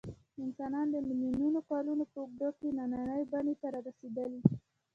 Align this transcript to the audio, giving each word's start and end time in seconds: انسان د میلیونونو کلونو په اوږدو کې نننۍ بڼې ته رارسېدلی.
انسان 0.43 0.85
د 0.91 0.95
میلیونونو 1.07 1.59
کلونو 1.69 2.03
په 2.11 2.17
اوږدو 2.21 2.49
کې 2.57 2.67
نننۍ 2.77 3.21
بڼې 3.31 3.53
ته 3.61 3.67
رارسېدلی. 3.73 4.41